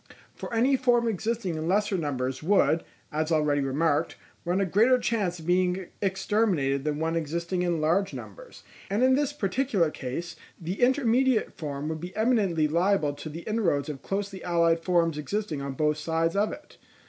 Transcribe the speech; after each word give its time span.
For 0.33 0.51
any 0.51 0.75
form 0.77 1.07
existing 1.07 1.53
in 1.53 1.67
lesser 1.67 1.95
numbers 1.95 2.41
would, 2.41 2.83
as 3.11 3.31
already 3.31 3.61
remarked, 3.61 4.15
run 4.45 4.59
a 4.59 4.65
greater 4.65 4.97
chance 4.97 5.37
of 5.37 5.45
being 5.45 5.89
exterminated 6.01 6.85
than 6.85 6.97
one 6.97 7.15
existing 7.15 7.61
in 7.61 7.79
large 7.79 8.11
numbers; 8.11 8.63
and 8.89 9.03
in 9.03 9.13
this 9.13 9.31
particular 9.31 9.91
case 9.91 10.35
the 10.59 10.81
intermediate 10.81 11.53
form 11.53 11.87
would 11.87 11.99
be 12.01 12.15
eminently 12.15 12.67
liable 12.67 13.13
to 13.13 13.29
the 13.29 13.41
inroads 13.41 13.89
of 13.89 14.01
closely 14.01 14.43
allied 14.43 14.83
forms 14.83 15.19
existing 15.19 15.61
on 15.61 15.73
both 15.73 15.97
sides 15.97 16.35
of 16.35 16.51
it. 16.51 16.77